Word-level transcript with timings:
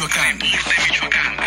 Michoacán. 0.00 0.38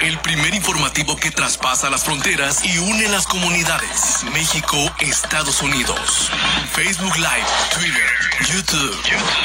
El 0.04 0.20
primer 0.20 0.54
informativo 0.54 1.16
que 1.16 1.32
traspasa 1.32 1.90
las 1.90 2.04
fronteras 2.04 2.64
y 2.64 2.78
une 2.78 3.10
las 3.10 3.26
comunidades. 3.26 4.24
México, 4.32 4.78
Estados 5.00 5.64
Unidos. 5.64 6.30
Facebook 6.72 7.16
Live, 7.16 7.48
Twitter, 7.74 8.06
YouTube 8.48 8.96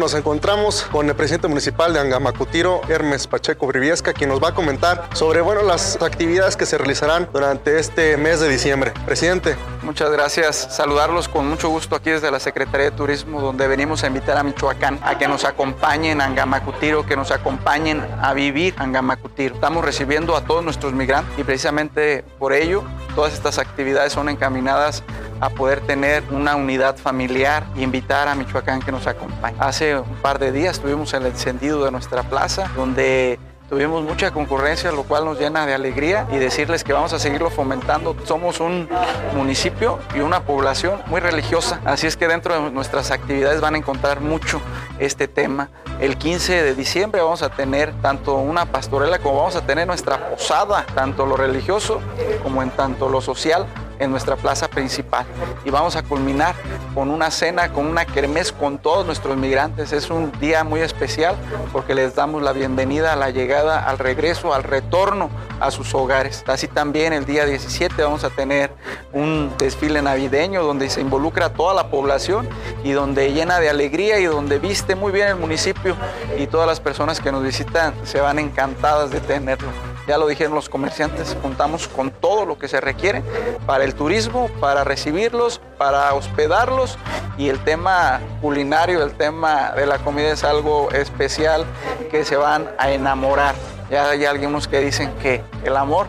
Nos 0.02 0.15
encontramos 0.15 0.83
con 0.91 1.09
el 1.09 1.15
presidente 1.15 1.47
municipal 1.47 1.92
de 1.92 2.01
Angamacutiro, 2.01 2.80
Hermes 2.88 3.29
Pacheco 3.29 3.69
Briviesca, 3.69 4.12
quien 4.12 4.30
nos 4.30 4.43
va 4.43 4.48
a 4.48 4.52
comentar 4.52 5.09
sobre 5.15 5.41
bueno, 5.43 5.62
las 5.62 6.02
actividades 6.02 6.56
que 6.56 6.66
se 6.66 6.77
realizarán 6.77 7.29
durante 7.33 7.79
este 7.79 8.16
mes 8.16 8.41
de 8.41 8.48
diciembre. 8.48 8.93
Presidente. 9.07 9.55
Muchas 9.84 10.10
gracias. 10.10 10.57
Saludarlos 10.57 11.29
con 11.29 11.48
mucho 11.48 11.69
gusto 11.69 11.95
aquí 11.95 12.10
desde 12.10 12.33
la 12.33 12.41
Secretaría 12.41 12.91
de 12.91 12.96
Turismo, 12.96 13.41
donde 13.41 13.69
venimos 13.69 14.02
a 14.02 14.09
invitar 14.09 14.37
a 14.37 14.43
Michoacán 14.43 14.98
a 15.05 15.19
que 15.19 15.29
nos 15.29 15.45
acompañen 15.45 16.21
a 16.21 16.24
Angamacutiro, 16.24 17.07
que 17.07 17.15
nos 17.15 17.30
acompañen 17.30 18.04
a 18.21 18.35
vivir 18.35 18.74
Angamacutiro. 18.79 19.54
Estamos 19.54 19.85
recibiendo 19.85 20.35
a 20.35 20.41
todos 20.41 20.65
nuestros 20.65 20.93
migrantes 20.95 21.32
y 21.38 21.45
precisamente 21.45 22.24
por 22.41 22.54
ello 22.54 22.82
todas 23.15 23.35
estas 23.35 23.59
actividades 23.59 24.13
son 24.13 24.29
encaminadas 24.29 25.04
a 25.43 25.51
poder 25.51 25.80
tener 25.80 26.23
una 26.30 26.54
unidad 26.54 26.96
familiar 26.96 27.66
e 27.76 27.82
invitar 27.82 28.29
a 28.29 28.37
Michoacán 28.37 28.80
que 28.80 28.93
nos 28.93 29.09
acompañe. 29.09 29.57
Hace 29.59 29.98
un 29.98 30.15
par 30.23 30.38
de 30.38 30.52
días 30.52 30.79
tuvimos 30.79 31.12
el 31.15 31.26
encendido 31.26 31.85
de 31.85 31.90
nuestra 31.90 32.23
plaza, 32.23 32.71
donde 32.76 33.40
Tuvimos 33.73 34.04
mucha 34.04 34.32
concurrencia, 34.32 34.93
lo 34.93 35.04
cual 35.04 35.24
nos 35.24 35.38
llena 35.38 35.65
de 35.65 35.73
alegría 35.73 36.26
y 36.30 36.37
decirles 36.37 36.85
que 36.85 36.93
vamos 36.93 37.15
a 37.15 37.18
seguirlo 37.18 37.48
fomentando. 37.48 38.15
Somos 38.26 38.60
un 38.60 38.87
municipio 39.35 39.98
y 40.15 40.20
una 40.20 40.45
población 40.45 41.01
muy 41.07 41.20
religiosa, 41.20 41.80
así 41.87 42.07
es 42.07 42.18
que 42.18 42.29
dentro 42.29 42.52
de 42.52 42.70
nuestras 42.70 43.10
actividades 43.10 43.63
van 43.63 43.74
a 43.74 43.79
encontrar 43.79 44.20
mucho 44.20 44.60
este 44.98 45.26
tema. 45.26 45.70
El 46.01 46.18
15 46.18 46.63
de 46.63 46.74
diciembre 46.74 47.23
vamos 47.23 47.43
a 47.43 47.48
tener 47.48 47.95
tanto 48.02 48.35
una 48.35 48.66
pastorela 48.66 49.20
como 49.20 49.38
vamos 49.38 49.57
a 49.57 49.65
tener 49.65 49.87
nuestra 49.87 50.29
posada, 50.29 50.85
tanto 50.95 51.24
lo 51.24 51.38
religioso 51.38 52.02
como 52.43 52.63
en 52.63 52.68
tanto 52.73 53.09
lo 53.09 53.23
social 53.23 53.66
en 53.98 54.10
nuestra 54.10 54.37
plaza 54.37 54.68
principal. 54.68 55.26
Y 55.65 55.71
vamos 55.71 55.96
a 55.96 56.02
culminar 56.02 56.54
con 56.95 57.10
una 57.10 57.30
cena, 57.30 57.73
con 57.73 57.87
una 57.87 58.04
kermés 58.04 58.52
con 58.52 58.79
todos 58.79 59.07
nuestros 59.07 59.37
migrantes. 59.37 59.93
Es 59.93 60.10
un 60.10 60.32
día 60.40 60.65
muy 60.65 60.80
especial 60.80 61.37
porque 61.73 61.95
les 61.95 62.15
damos 62.15 62.43
la 62.43 62.52
bienvenida 62.52 63.13
a 63.13 63.16
la 63.16 63.30
llegada, 63.30 63.88
al 63.88 63.98
regreso, 63.98 64.54
al 64.54 64.62
retorno 64.62 65.31
a 65.60 65.70
sus 65.70 65.94
hogares. 65.94 66.44
Así 66.47 66.69
también 66.69 67.12
el 67.12 67.25
día 67.25 67.44
17 67.44 68.03
vamos 68.03 68.25
a 68.25 68.31
tener 68.31 68.72
un 69.12 69.53
desfile 69.59 70.03
navideño 70.03 70.62
donde 70.62 70.91
se 70.91 71.00
involucra 71.00 71.53
toda 71.53 71.75
la 71.75 71.88
población 71.88 72.48
y 72.82 72.93
donde 72.93 73.32
llena 73.32 73.60
de 73.60 73.70
alegría 73.70 74.19
y 74.19 74.25
donde 74.25 74.59
viste 74.59 74.97
muy 74.97 75.12
bien 75.12 75.28
el 75.28 75.37
municipio 75.37 75.97
y 76.38 76.47
todas 76.47 76.66
las 76.66 76.81
personas 76.81 77.20
que 77.20 77.31
nos 77.31 77.43
visitan 77.43 77.94
se 78.04 78.20
van 78.20 78.38
encantadas 78.38 79.10
de 79.10 79.20
tenerlo. 79.20 79.91
Ya 80.06 80.18
lo 80.18 80.26
dijeron 80.26 80.54
los 80.54 80.68
comerciantes, 80.68 81.36
contamos 81.40 81.86
con 81.86 82.10
todo 82.10 82.44
lo 82.44 82.58
que 82.58 82.66
se 82.66 82.80
requiere 82.80 83.22
para 83.66 83.84
el 83.84 83.94
turismo, 83.94 84.48
para 84.60 84.82
recibirlos, 84.82 85.60
para 85.78 86.12
hospedarlos 86.14 86.98
y 87.38 87.48
el 87.48 87.62
tema 87.62 88.20
culinario, 88.41 89.02
el 89.02 89.12
tema 89.12 89.72
de 89.76 89.86
la 89.86 89.98
comida 89.98 90.32
es 90.32 90.44
algo 90.44 90.91
especial 90.91 91.64
que 92.10 92.24
se 92.24 92.36
van 92.36 92.68
a 92.78 92.91
enamorar. 92.91 93.54
Ya 93.91 94.10
hay 94.10 94.24
algunos 94.24 94.68
que 94.68 94.80
dicen 94.80 95.12
que 95.20 95.42
el 95.64 95.76
amor, 95.76 96.06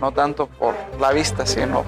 no 0.00 0.12
tanto 0.12 0.46
por 0.46 0.74
la 1.00 1.12
vista, 1.12 1.46
sino 1.46 1.84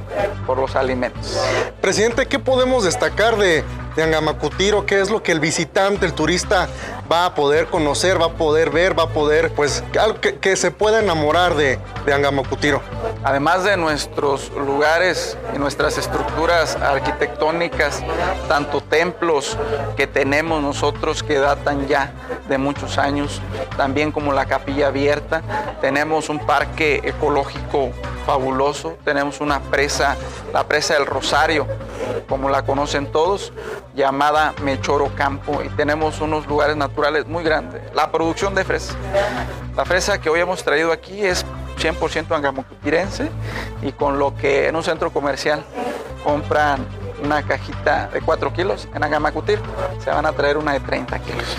por 0.47 0.59
los 0.59 0.77
alimentos. 0.77 1.41
Presidente, 1.81 2.27
¿qué 2.27 2.39
podemos 2.39 2.85
destacar 2.85 3.37
de, 3.37 3.65
de 3.97 4.03
Angamacutiro? 4.03 4.87
¿Qué 4.87 5.01
es 5.01 5.11
lo 5.11 5.23
que 5.23 5.33
el 5.33 5.41
visitante, 5.41 6.07
el 6.07 6.15
turista 6.15 6.69
va 7.11 7.27
a 7.27 7.35
poder 7.35 7.67
conocer, 7.67 8.21
va 8.21 8.27
a 8.27 8.33
poder 8.33 8.71
ver, 8.71 8.99
va 8.99 9.05
a 9.05 9.09
poder, 9.09 9.53
pues, 9.53 9.83
que, 10.21 10.39
que 10.39 10.57
se 10.57 10.71
pueda 10.71 11.01
enamorar 11.01 11.55
de, 11.55 11.79
de 12.05 12.13
Angamacutiro? 12.13 12.81
Además 13.23 13.65
de 13.65 13.77
nuestros 13.77 14.51
lugares 14.53 15.37
y 15.55 15.59
nuestras 15.59 15.97
estructuras 15.99 16.77
arquitectónicas, 16.77 18.03
tanto 18.49 18.81
templos 18.81 19.57
que 19.97 20.07
tenemos 20.07 20.63
nosotros 20.63 21.23
que 21.23 21.39
datan 21.39 21.87
ya 21.89 22.13
de 22.49 22.59
muchos 22.59 22.99
años, 22.99 23.41
también 23.77 24.13
como 24.13 24.33
la 24.33 24.47
capilla 24.47 24.89
abierta, 24.89 25.43
tenemos 25.81 26.29
un 26.29 26.39
parque 26.39 27.01
ecológico 27.05 27.91
fabuloso, 28.27 28.97
tenemos 29.05 29.41
una 29.41 29.61
presa, 29.61 30.17
la 30.53 30.65
presa 30.65 30.95
del 30.95 31.07
Rosario, 31.07 31.67
como 32.29 32.49
la 32.49 32.65
conocen 32.65 33.11
todos, 33.11 33.53
llamada 33.95 34.55
Mechoro 34.63 35.15
Campo, 35.15 35.63
y 35.63 35.69
tenemos 35.71 36.21
unos 36.21 36.47
lugares 36.47 36.77
naturales 36.77 37.27
muy 37.27 37.45
grandes. 37.45 37.83
La 37.95 38.11
producción 38.11 38.55
de 38.55 38.65
fresa. 38.65 38.95
La 39.77 39.85
fresa 39.85 40.21
que 40.21 40.29
hoy 40.29 40.41
hemos 40.41 40.63
traído 40.65 40.93
aquí 40.93 41.25
es 41.25 41.45
100% 41.79 42.35
angamocutirense 42.35 43.29
y 43.83 43.93
con 43.93 44.19
lo 44.19 44.37
que 44.37 44.69
en 44.69 44.77
un 44.77 44.83
centro 44.83 45.13
comercial 45.13 45.65
compran 46.23 46.87
una 47.23 47.43
cajita 47.43 48.09
de 48.13 48.21
4 48.21 48.53
kilos 48.53 48.89
en 48.95 49.03
Angamacutir, 49.03 49.59
se 50.03 50.11
van 50.11 50.27
a 50.27 50.33
traer 50.33 50.57
una 50.57 50.73
de 50.73 50.81
30 50.81 51.19
kilos. 51.21 51.57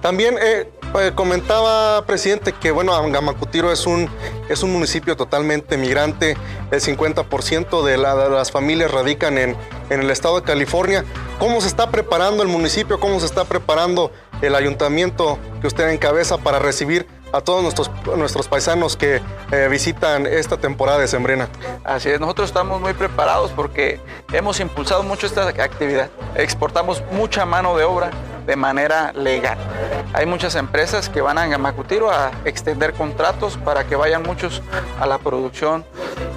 También 0.00 0.36
eh, 0.40 0.70
eh, 0.98 1.12
comentaba, 1.14 2.04
presidente, 2.06 2.52
que 2.52 2.70
bueno, 2.70 2.94
Angamacutiro 2.94 3.72
es 3.72 3.86
un, 3.86 4.08
es 4.48 4.62
un 4.62 4.72
municipio 4.72 5.16
totalmente 5.16 5.76
migrante, 5.76 6.36
el 6.70 6.80
50% 6.80 7.82
de, 7.82 7.96
la, 7.96 8.14
de, 8.14 8.30
las 8.30 8.50
familias 8.50 8.90
radican 8.90 9.38
en, 9.38 9.56
en 9.90 10.00
el 10.00 10.10
estado 10.10 10.40
de 10.40 10.42
California. 10.42 11.04
¿Cómo 11.38 11.60
se 11.60 11.68
está 11.68 11.90
preparando 11.90 12.42
el 12.42 12.48
municipio? 12.48 12.98
¿Cómo 12.98 13.20
se 13.20 13.26
está 13.26 13.44
preparando 13.44 14.10
el 14.42 14.54
ayuntamiento 14.54 15.38
que 15.60 15.66
usted 15.66 15.88
encabeza 15.90 16.38
para 16.38 16.58
recibir 16.58 17.06
a 17.32 17.40
todos 17.40 17.62
nuestros, 17.62 17.90
nuestros 18.16 18.48
paisanos 18.48 18.96
que 18.96 19.20
eh, 19.50 19.68
visitan 19.70 20.26
esta 20.26 20.56
temporada 20.56 20.98
de 20.98 21.08
Sembrina. 21.08 21.48
Así 21.84 22.08
es, 22.08 22.20
nosotros 22.20 22.48
estamos 22.48 22.80
muy 22.80 22.94
preparados 22.94 23.50
porque 23.50 24.00
hemos 24.32 24.60
impulsado 24.60 25.02
mucho 25.02 25.26
esta 25.26 25.48
actividad. 25.48 26.08
Exportamos 26.34 27.02
mucha 27.12 27.44
mano 27.44 27.76
de 27.76 27.84
obra 27.84 28.10
de 28.46 28.56
manera 28.56 29.12
legal. 29.12 29.58
Hay 30.12 30.26
muchas 30.26 30.54
empresas 30.54 31.08
que 31.08 31.20
van 31.20 31.38
a 31.38 31.46
Gamacutiro 31.46 32.10
a 32.10 32.30
extender 32.44 32.92
contratos 32.94 33.56
para 33.58 33.84
que 33.84 33.96
vayan 33.96 34.22
muchos 34.22 34.62
a 35.00 35.06
la 35.06 35.18
producción 35.18 35.84